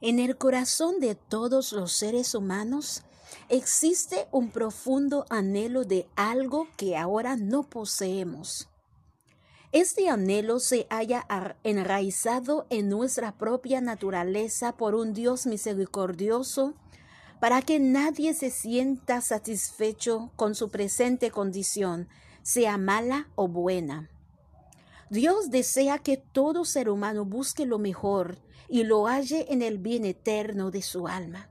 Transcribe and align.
En 0.00 0.20
el 0.20 0.36
corazón 0.36 1.00
de 1.00 1.16
todos 1.16 1.72
los 1.72 1.92
seres 1.92 2.34
humanos 2.36 3.02
existe 3.48 4.28
un 4.30 4.50
profundo 4.50 5.26
anhelo 5.28 5.84
de 5.84 6.06
algo 6.14 6.68
que 6.76 6.96
ahora 6.96 7.36
no 7.36 7.64
poseemos. 7.64 8.68
Este 9.72 10.08
anhelo 10.08 10.60
se 10.60 10.86
haya 10.88 11.26
enraizado 11.64 12.66
en 12.70 12.88
nuestra 12.88 13.36
propia 13.36 13.80
naturaleza 13.80 14.76
por 14.76 14.94
un 14.94 15.12
Dios 15.14 15.46
misericordioso 15.46 16.74
para 17.40 17.60
que 17.62 17.80
nadie 17.80 18.34
se 18.34 18.50
sienta 18.50 19.20
satisfecho 19.20 20.30
con 20.36 20.54
su 20.54 20.70
presente 20.70 21.32
condición, 21.32 22.08
sea 22.42 22.78
mala 22.78 23.28
o 23.34 23.48
buena. 23.48 24.08
Dios 25.10 25.50
desea 25.50 25.98
que 25.98 26.16
todo 26.18 26.64
ser 26.64 26.90
humano 26.90 27.24
busque 27.24 27.64
lo 27.64 27.78
mejor 27.78 28.38
y 28.68 28.84
lo 28.84 29.06
halle 29.06 29.46
en 29.50 29.62
el 29.62 29.78
bien 29.78 30.04
eterno 30.04 30.70
de 30.70 30.82
su 30.82 31.08
alma. 31.08 31.48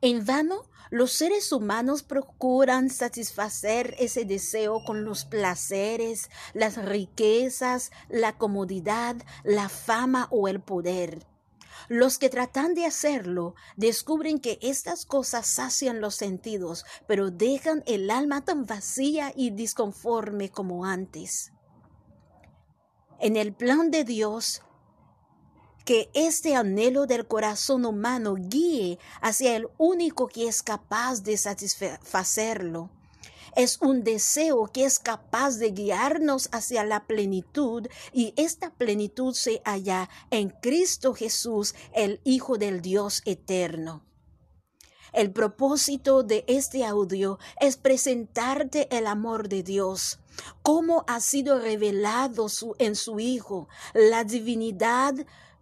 En 0.00 0.24
vano, 0.24 0.64
los 0.90 1.12
seres 1.12 1.50
humanos 1.52 2.02
procuran 2.02 2.90
satisfacer 2.90 3.96
ese 3.98 4.24
deseo 4.24 4.84
con 4.84 5.04
los 5.04 5.24
placeres, 5.24 6.30
las 6.54 6.76
riquezas, 6.76 7.90
la 8.08 8.36
comodidad, 8.38 9.16
la 9.42 9.68
fama 9.68 10.28
o 10.30 10.48
el 10.48 10.60
poder. 10.60 11.26
Los 11.88 12.18
que 12.18 12.28
tratan 12.28 12.74
de 12.74 12.84
hacerlo 12.84 13.54
descubren 13.76 14.38
que 14.38 14.58
estas 14.60 15.06
cosas 15.06 15.46
sacian 15.46 16.00
los 16.00 16.14
sentidos, 16.14 16.84
pero 17.06 17.30
dejan 17.30 17.82
el 17.86 18.10
alma 18.10 18.44
tan 18.44 18.66
vacía 18.66 19.32
y 19.34 19.50
disconforme 19.50 20.50
como 20.50 20.84
antes. 20.84 21.52
En 23.20 23.36
el 23.36 23.52
plan 23.52 23.90
de 23.90 24.04
Dios, 24.04 24.62
que 25.84 26.08
este 26.14 26.54
anhelo 26.54 27.06
del 27.06 27.26
corazón 27.26 27.84
humano 27.84 28.36
guíe 28.38 28.98
hacia 29.20 29.56
el 29.56 29.68
único 29.76 30.28
que 30.28 30.46
es 30.46 30.62
capaz 30.62 31.22
de 31.22 31.36
satisfacerlo. 31.36 32.90
Es 33.56 33.80
un 33.80 34.04
deseo 34.04 34.66
que 34.66 34.84
es 34.84 35.00
capaz 35.00 35.56
de 35.56 35.70
guiarnos 35.70 36.48
hacia 36.52 36.84
la 36.84 37.06
plenitud 37.06 37.88
y 38.12 38.34
esta 38.36 38.70
plenitud 38.70 39.34
se 39.34 39.62
halla 39.64 40.08
en 40.30 40.50
Cristo 40.50 41.14
Jesús, 41.14 41.74
el 41.94 42.20
Hijo 42.22 42.56
del 42.56 42.82
Dios 42.82 43.22
eterno. 43.24 44.04
El 45.12 45.30
propósito 45.32 46.22
de 46.22 46.44
este 46.46 46.84
audio 46.84 47.38
es 47.60 47.76
presentarte 47.76 48.88
el 48.96 49.06
amor 49.06 49.48
de 49.48 49.62
Dios, 49.62 50.18
cómo 50.62 51.04
ha 51.06 51.20
sido 51.20 51.58
revelado 51.58 52.46
en 52.78 52.94
su 52.94 53.20
Hijo, 53.20 53.68
la 53.94 54.24
divinidad 54.24 55.14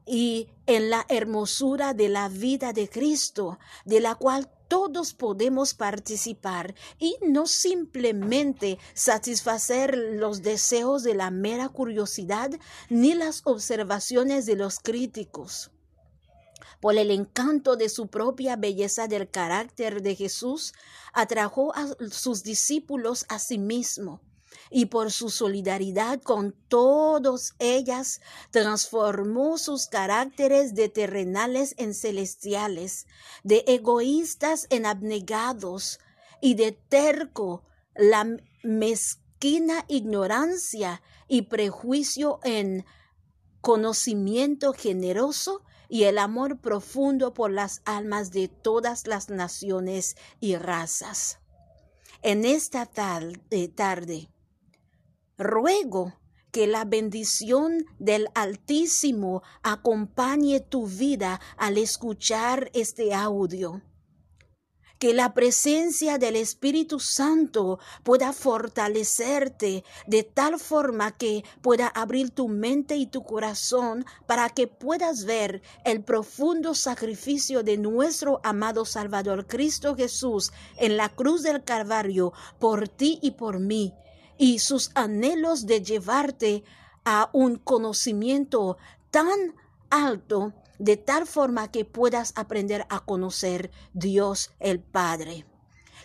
y 0.06 0.48
en 0.66 0.91
la 0.91 1.05
hermosura 1.08 1.94
de 1.94 2.08
la 2.08 2.28
vida 2.28 2.72
de 2.72 2.88
Cristo, 2.88 3.58
de 3.84 4.00
la 4.00 4.14
cual 4.14 4.48
todos 4.69 5.14
podemos 5.14 5.75
participar 5.75 6.75
y 6.98 7.16
no 7.22 7.47
simplemente 7.47 8.78
satisfacer 8.94 9.97
los 9.97 10.42
deseos 10.42 11.03
de 11.03 11.14
la 11.14 11.31
mera 11.31 11.69
curiosidad 11.69 12.50
ni 12.88 13.14
las 13.14 13.42
observaciones 13.44 14.47
de 14.47 14.56
los 14.56 14.81
críticos. 14.81 15.70
Por 16.81 16.97
el 16.97 17.11
encanto 17.11 17.77
de 17.77 17.89
su 17.89 18.09
propia 18.09 18.56
belleza 18.56 19.09
del 19.09 19.31
carácter 19.31 20.03
de 20.03 20.14
Jesús, 20.14 20.72
atrajo 21.12 21.75
a 21.75 21.89
sus 22.11 22.42
discípulos 22.42 23.27
a 23.28 23.39
sí 23.39 23.59
mismo 23.59 24.20
y 24.70 24.87
por 24.87 25.12
su 25.12 25.31
solidaridad 25.31 26.20
con 26.22 26.53
todas 26.69 27.55
ellas 27.59 28.20
transformó 28.50 29.59
sus 29.59 29.87
caracteres 29.87 30.75
de 30.75 30.89
terrenales 30.89 31.75
en 31.78 31.94
celestiales, 31.94 33.06
de 33.44 33.64
egoístas 33.67 34.67
en 34.70 34.87
abnegados 34.87 35.98
y 36.41 36.55
de 36.55 36.72
terco 36.72 37.64
la 37.94 38.27
mezquina 38.62 39.84
ignorancia 39.88 41.03
y 41.28 41.43
prejuicio 41.43 42.41
en 42.43 42.84
conocimiento 43.66 44.72
generoso 44.72 45.65
y 45.88 46.04
el 46.04 46.19
amor 46.19 46.60
profundo 46.60 47.34
por 47.34 47.50
las 47.50 47.82
almas 47.84 48.31
de 48.31 48.47
todas 48.47 49.09
las 49.09 49.28
naciones 49.28 50.15
y 50.38 50.54
razas. 50.54 51.41
En 52.22 52.44
esta 52.44 52.87
tarde, 52.87 54.31
ruego 55.37 56.15
que 56.53 56.69
la 56.69 56.84
bendición 56.84 57.84
del 57.99 58.28
Altísimo 58.37 59.43
acompañe 59.65 60.60
tu 60.60 60.87
vida 60.87 61.41
al 61.56 61.77
escuchar 61.77 62.71
este 62.72 63.15
audio 63.15 63.83
que 64.99 65.15
la 65.15 65.34
presencia 65.34 66.19
del 66.19 66.37
Espíritu 66.37 67.01
Santo 67.01 67.79
pueda 68.03 68.33
fortalecerte 68.33 69.84
de 70.07 70.23
tal 70.23 70.59
forma 70.59 71.17
que 71.17 71.45
pueda 71.61 71.89
abrir 71.89 72.31
tu 72.31 72.49
mente 72.49 72.97
y 72.97 73.07
tu 73.07 73.23
corazón 73.23 74.05
para 74.27 74.49
que 74.49 74.67
puedas 74.67 75.25
ver 75.25 75.62
el 75.84 76.03
profundo 76.03 76.75
sacrificio 76.75 77.62
de 77.62 77.77
nuestro 77.77 78.41
amado 78.43 78.84
Salvador 78.84 79.47
Cristo 79.47 79.97
Jesús 79.97 80.53
en 80.77 80.97
la 80.97 81.09
cruz 81.09 81.43
del 81.43 81.65
Calvario 81.65 82.33
por 82.59 82.89
ti 82.89 83.19
y 83.23 83.33
por 83.33 83.59
mí 83.59 83.95
y 84.39 84.59
sus 84.59 84.91
anhelos 84.95 85.67
de 85.67 85.83
llevarte 85.83 86.65
a 87.05 87.31
un 87.33 87.57
conocimiento 87.57 88.77
tan 89.11 89.55
alto 89.91 90.53
de 90.78 90.97
tal 90.97 91.26
forma 91.26 91.70
que 91.70 91.84
puedas 91.84 92.32
aprender 92.37 92.87
a 92.88 93.00
conocer 93.00 93.70
Dios 93.92 94.53
el 94.60 94.81
Padre. 94.81 95.47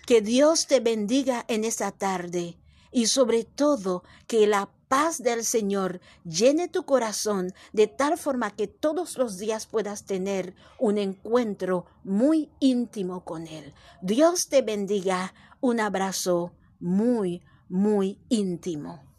Que 0.05 0.21
Dios 0.21 0.67
te 0.67 0.79
bendiga 0.79 1.45
en 1.47 1.63
esta 1.63 1.91
tarde 1.91 2.57
y 2.91 3.07
sobre 3.07 3.43
todo 3.43 4.03
que 4.27 4.47
la 4.47 4.69
paz 4.87 5.23
del 5.23 5.45
Señor 5.45 6.01
llene 6.25 6.67
tu 6.67 6.83
corazón 6.83 7.53
de 7.71 7.87
tal 7.87 8.17
forma 8.17 8.51
que 8.51 8.67
todos 8.67 9.17
los 9.17 9.37
días 9.37 9.65
puedas 9.65 10.05
tener 10.05 10.53
un 10.79 10.97
encuentro 10.97 11.85
muy 12.03 12.49
íntimo 12.59 13.23
con 13.23 13.47
Él. 13.47 13.73
Dios 14.01 14.49
te 14.49 14.61
bendiga. 14.61 15.33
Un 15.61 15.79
abrazo 15.79 16.51
muy, 16.79 17.41
muy 17.69 18.19
íntimo. 18.27 19.10